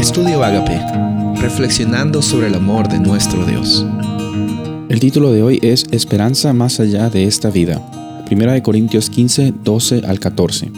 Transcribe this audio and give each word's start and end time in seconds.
Estudio 0.00 0.42
Agape, 0.42 0.80
reflexionando 1.42 2.22
sobre 2.22 2.46
el 2.46 2.54
amor 2.54 2.88
de 2.88 2.98
nuestro 2.98 3.44
Dios. 3.44 3.84
El 4.88 4.98
título 4.98 5.30
de 5.30 5.42
hoy 5.42 5.58
es 5.60 5.84
Esperanza 5.90 6.54
más 6.54 6.80
allá 6.80 7.10
de 7.10 7.24
esta 7.24 7.50
vida. 7.50 8.24
1 8.30 8.62
Corintios 8.62 9.10
15, 9.10 9.52
12 9.62 10.02
al 10.06 10.18
14. 10.18 10.72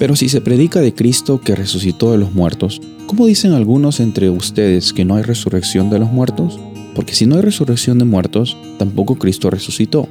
Pero 0.00 0.16
si 0.16 0.28
se 0.28 0.40
predica 0.40 0.80
de 0.80 0.92
Cristo 0.92 1.40
que 1.40 1.54
resucitó 1.54 2.10
de 2.10 2.18
los 2.18 2.34
muertos, 2.34 2.82
¿cómo 3.06 3.26
dicen 3.26 3.52
algunos 3.52 4.00
entre 4.00 4.30
ustedes 4.30 4.92
que 4.92 5.04
no 5.04 5.14
hay 5.14 5.22
resurrección 5.22 5.88
de 5.88 6.00
los 6.00 6.10
muertos? 6.10 6.58
Porque 6.96 7.14
si 7.14 7.26
no 7.26 7.36
hay 7.36 7.42
resurrección 7.42 8.00
de 8.00 8.04
muertos, 8.04 8.56
tampoco 8.80 9.14
Cristo 9.14 9.48
resucitó. 9.50 10.08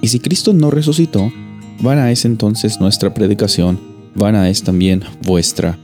Y 0.00 0.08
si 0.08 0.18
Cristo 0.18 0.54
no 0.54 0.70
resucitó, 0.70 1.30
vana 1.78 2.10
es 2.10 2.24
entonces 2.24 2.80
nuestra 2.80 3.12
predicación, 3.12 3.78
vana 4.14 4.48
es 4.48 4.62
también 4.62 5.02
vuestra. 5.26 5.78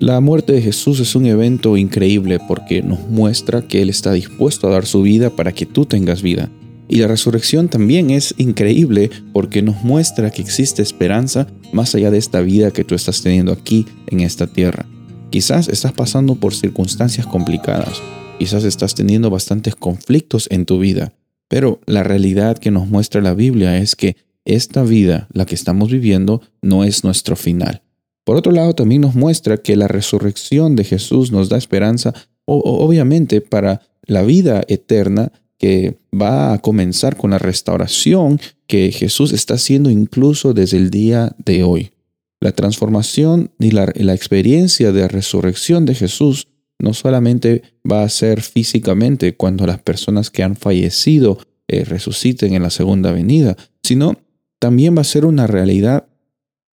La 0.00 0.18
muerte 0.20 0.54
de 0.54 0.62
Jesús 0.62 0.98
es 1.00 1.14
un 1.14 1.26
evento 1.26 1.76
increíble 1.76 2.38
porque 2.48 2.80
nos 2.80 3.06
muestra 3.10 3.60
que 3.60 3.82
Él 3.82 3.90
está 3.90 4.12
dispuesto 4.12 4.66
a 4.66 4.70
dar 4.70 4.86
su 4.86 5.02
vida 5.02 5.28
para 5.28 5.52
que 5.52 5.66
tú 5.66 5.84
tengas 5.84 6.22
vida. 6.22 6.48
Y 6.88 6.96
la 6.96 7.06
resurrección 7.06 7.68
también 7.68 8.08
es 8.08 8.34
increíble 8.38 9.10
porque 9.34 9.60
nos 9.60 9.84
muestra 9.84 10.30
que 10.30 10.40
existe 10.40 10.80
esperanza 10.80 11.48
más 11.74 11.94
allá 11.94 12.10
de 12.10 12.16
esta 12.16 12.40
vida 12.40 12.70
que 12.70 12.82
tú 12.82 12.94
estás 12.94 13.20
teniendo 13.20 13.52
aquí 13.52 13.84
en 14.06 14.20
esta 14.20 14.46
tierra. 14.46 14.86
Quizás 15.28 15.68
estás 15.68 15.92
pasando 15.92 16.34
por 16.34 16.54
circunstancias 16.54 17.26
complicadas, 17.26 18.00
quizás 18.38 18.64
estás 18.64 18.94
teniendo 18.94 19.28
bastantes 19.28 19.76
conflictos 19.76 20.48
en 20.50 20.64
tu 20.64 20.78
vida, 20.78 21.12
pero 21.46 21.78
la 21.84 22.04
realidad 22.04 22.56
que 22.56 22.70
nos 22.70 22.88
muestra 22.88 23.20
la 23.20 23.34
Biblia 23.34 23.76
es 23.76 23.96
que 23.96 24.16
esta 24.46 24.82
vida, 24.82 25.28
la 25.30 25.44
que 25.44 25.54
estamos 25.54 25.90
viviendo, 25.90 26.40
no 26.62 26.84
es 26.84 27.04
nuestro 27.04 27.36
final. 27.36 27.82
Por 28.30 28.36
otro 28.36 28.52
lado, 28.52 28.74
también 28.76 29.00
nos 29.00 29.16
muestra 29.16 29.56
que 29.56 29.74
la 29.74 29.88
resurrección 29.88 30.76
de 30.76 30.84
Jesús 30.84 31.32
nos 31.32 31.48
da 31.48 31.56
esperanza, 31.56 32.14
obviamente, 32.44 33.40
para 33.40 33.82
la 34.06 34.22
vida 34.22 34.62
eterna 34.68 35.32
que 35.58 35.98
va 36.14 36.52
a 36.52 36.58
comenzar 36.60 37.16
con 37.16 37.32
la 37.32 37.38
restauración 37.38 38.40
que 38.68 38.92
Jesús 38.92 39.32
está 39.32 39.54
haciendo 39.54 39.90
incluso 39.90 40.54
desde 40.54 40.76
el 40.76 40.90
día 40.90 41.34
de 41.44 41.64
hoy. 41.64 41.90
La 42.38 42.52
transformación 42.52 43.50
y 43.58 43.72
la, 43.72 43.86
experiencia 44.14 44.92
de 44.92 45.08
resurrección 45.08 45.84
de 45.84 45.96
Jesús 45.96 46.46
no 46.78 46.94
solamente 46.94 47.62
va 47.84 48.04
a 48.04 48.08
ser 48.08 48.42
físicamente 48.42 49.34
cuando 49.34 49.66
las 49.66 49.80
personas 49.80 50.30
que 50.30 50.44
han 50.44 50.54
fallecido 50.54 51.38
eh, 51.66 51.82
resuciten 51.82 52.54
en 52.54 52.62
la 52.62 52.70
segunda 52.70 53.10
venida, 53.10 53.56
sino 53.82 54.14
también 54.60 54.96
va 54.96 55.00
a 55.00 55.04
ser 55.04 55.24
una 55.24 55.48
realidad 55.48 56.06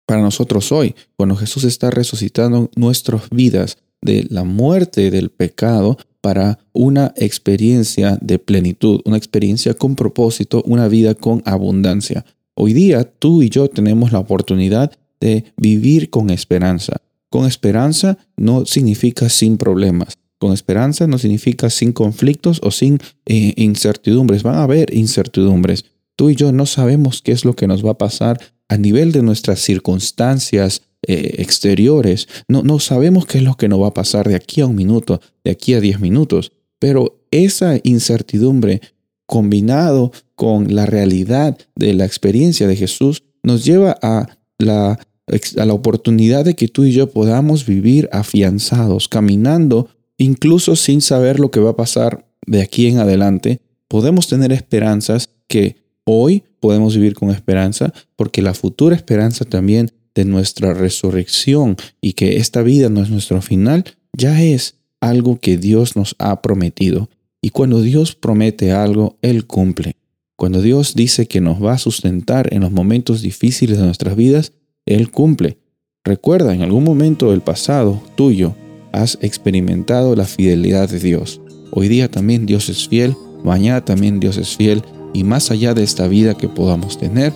para 0.07 0.23
nosotros 0.23 0.73
hoy, 0.73 0.95
cuando 1.17 1.37
Jesús 1.37 1.65
está 1.65 1.91
resucitando 1.91 2.71
nuestras 2.77 3.29
vidas 3.31 3.79
de 4.01 4.27
la 4.31 4.45
muerte 4.45 5.11
del 5.11 5.31
pecado 5.31 5.99
para 6.21 6.59
una 6.73 7.13
experiencia 7.17 8.19
de 8.21 8.39
plenitud, 8.39 9.01
una 9.05 9.17
experiencia 9.17 9.75
con 9.75 9.97
propósito, 9.97 10.63
una 10.67 10.89
vida 10.89 11.15
con 11.15 11.43
abundancia. 11.45 12.25
Hoy 12.55 12.73
día 12.73 13.05
tú 13.05 13.43
y 13.43 13.51
yo 13.51 13.69
tenemos 13.69 14.13
la 14.13 14.21
oportunidad 14.21 14.93
de 15.21 15.45
vivir 15.57 16.11
con 16.11 16.31
esperanza. 16.31 16.97
Con 17.29 17.47
esperanza 17.47 18.17
no 18.37 18.65
significa 18.65 19.29
sin 19.29 19.59
problemas. 19.59 20.19
Con 20.39 20.53
esperanza 20.53 21.07
no 21.07 21.19
significa 21.19 21.71
sin 21.71 21.93
conflictos 21.93 22.61
o 22.63 22.71
sin 22.71 22.99
eh, 23.25 23.55
incertidumbres. 23.57 24.43
Van 24.43 24.57
a 24.57 24.63
haber 24.63 24.95
incertidumbres. 24.95 25.85
Tú 26.15 26.31
y 26.31 26.37
yo 26.37 26.53
no 26.53 26.67
sabemos 26.67 27.23
qué 27.23 27.33
es 27.33 27.45
lo 27.45 27.55
que 27.55 27.67
nos 27.67 27.85
va 27.85 27.93
a 27.93 27.99
pasar 27.99 28.41
a 28.69 28.77
nivel 28.77 29.13
de 29.13 29.23
nuestras 29.23 29.61
circunstancias 29.61 30.83
eh, 31.07 31.37
exteriores. 31.39 32.29
No, 32.49 32.63
no 32.63 32.79
sabemos 32.79 33.27
qué 33.27 33.39
es 33.39 33.45
lo 33.45 33.57
que 33.57 33.69
nos 33.69 33.81
va 33.81 33.89
a 33.89 33.95
pasar 33.95 34.29
de 34.29 34.35
aquí 34.35 34.61
a 34.61 34.67
un 34.67 34.75
minuto, 34.75 35.21
de 35.45 35.51
aquí 35.51 35.75
a 35.75 35.81
diez 35.81 36.01
minutos. 36.01 36.53
Pero 36.79 37.21
esa 37.31 37.79
incertidumbre 37.85 38.81
combinado 39.27 40.13
con 40.35 40.75
la 40.75 40.87
realidad 40.87 41.59
de 41.75 41.95
la 41.95 42.05
experiencia 42.05 42.67
de 42.67 42.77
Jesús 42.77 43.25
nos 43.43 43.65
lleva 43.65 43.97
a 44.03 44.29
la, 44.59 44.93
a 44.93 45.65
la 45.65 45.73
oportunidad 45.73 46.45
de 46.45 46.55
que 46.55 46.69
tú 46.69 46.85
y 46.85 46.93
yo 46.93 47.11
podamos 47.11 47.67
vivir 47.67 48.09
afianzados, 48.13 49.09
caminando, 49.09 49.89
incluso 50.19 50.77
sin 50.77 51.01
saber 51.01 51.41
lo 51.41 51.51
que 51.51 51.61
va 51.61 51.71
a 51.71 51.77
pasar 51.77 52.27
de 52.47 52.63
aquí 52.63 52.87
en 52.87 52.99
adelante. 52.99 53.61
Podemos 53.89 54.29
tener 54.29 54.53
esperanzas 54.53 55.31
que 55.49 55.87
Hoy 56.09 56.45
podemos 56.61 56.95
vivir 56.95 57.15
con 57.15 57.31
esperanza 57.31 57.93
porque 58.17 58.43
la 58.43 58.55
futura 58.55 58.97
esperanza 58.97 59.45
también 59.45 59.91
de 60.15 60.25
nuestra 60.25 60.75
resurrección 60.75 61.77
y 62.01 62.15
que 62.15 62.37
esta 62.39 62.63
vida 62.63 62.89
no 62.89 63.03
es 63.03 63.11
nuestro 63.11 63.43
final, 63.43 63.85
ya 64.17 64.43
es 64.43 64.77
algo 65.01 65.39
que 65.39 65.59
Dios 65.59 65.95
nos 65.95 66.17
ha 66.19 66.41
prometido. 66.43 67.11
Y 67.43 67.51
cuando 67.51 67.83
Dios 67.83 68.15
promete 68.15 68.73
algo, 68.73 69.19
Él 69.23 69.47
cumple. 69.47 69.97
Cuando 70.37 70.63
Dios 70.63 70.95
dice 70.95 71.27
que 71.27 71.41
nos 71.41 71.63
va 71.63 71.75
a 71.75 71.79
sustentar 71.79 72.53
en 72.53 72.63
los 72.63 72.73
momentos 72.73 73.23
difíciles 73.23 73.79
de 73.79 73.85
nuestras 73.85 74.17
vidas, 74.17 74.53
Él 74.87 75.11
cumple. 75.11 75.59
Recuerda, 76.05 76.55
en 76.55 76.63
algún 76.63 76.85
momento 76.85 77.31
del 77.31 77.43
pasado 77.43 78.03
tuyo, 78.17 78.55
has 78.93 79.19
experimentado 79.21 80.17
la 80.17 80.25
fidelidad 80.25 80.89
de 80.89 80.99
Dios. 80.99 81.41
Hoy 81.71 81.89
día 81.89 82.11
también 82.11 82.47
Dios 82.47 82.69
es 82.69 82.89
fiel, 82.89 83.15
mañana 83.45 83.85
también 83.85 84.19
Dios 84.19 84.39
es 84.39 84.57
fiel 84.57 84.83
y 85.17 85.25
más 85.25 85.51
allá 85.51 85.73
de 85.73 85.83
esta 85.83 86.09
vida 86.09 86.37
que 86.37 86.49
podamos 86.49 86.99
tener, 86.99 87.33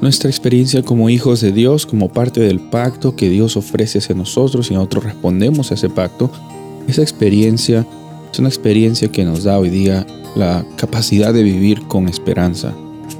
nuestra 0.00 0.30
experiencia 0.30 0.82
como 0.82 1.10
hijos 1.10 1.40
de 1.40 1.50
Dios, 1.50 1.84
como 1.84 2.08
parte 2.08 2.40
del 2.40 2.60
pacto 2.60 3.16
que 3.16 3.28
Dios 3.28 3.56
ofrece 3.56 3.98
hacia 3.98 4.14
nosotros 4.14 4.70
y 4.70 4.74
nosotros 4.74 5.04
respondemos 5.04 5.70
a 5.70 5.74
ese 5.74 5.88
pacto, 5.88 6.30
esa 6.86 7.02
experiencia 7.02 7.86
es 8.32 8.38
una 8.38 8.48
experiencia 8.48 9.08
que 9.08 9.24
nos 9.24 9.44
da 9.44 9.58
hoy 9.58 9.70
día 9.70 10.06
la 10.36 10.64
capacidad 10.76 11.34
de 11.34 11.42
vivir 11.42 11.82
con 11.82 12.08
esperanza. 12.08 12.72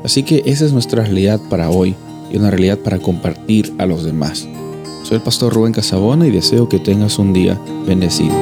Así 0.04 0.22
que 0.22 0.42
esa 0.46 0.64
es 0.64 0.72
nuestra 0.72 1.02
realidad 1.02 1.40
para 1.50 1.70
hoy 1.70 1.94
y 2.30 2.36
una 2.36 2.50
realidad 2.50 2.78
para 2.78 2.98
compartir 2.98 3.72
a 3.78 3.86
los 3.86 4.04
demás. 4.04 4.46
Soy 5.02 5.16
el 5.16 5.22
pastor 5.22 5.52
Rubén 5.52 5.72
Casabona 5.72 6.26
y 6.26 6.30
deseo 6.30 6.68
que 6.68 6.78
tengas 6.78 7.18
un 7.18 7.32
día 7.32 7.60
bendecido. 7.86 8.34